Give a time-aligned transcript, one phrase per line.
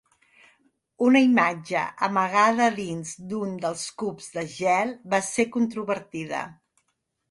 [1.07, 6.47] Una imatge amagada dins d'un dels cubs de gel va ser controvertida.